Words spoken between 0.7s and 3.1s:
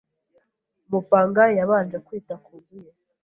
Umupangayi yabanje kwita ku nzu ye.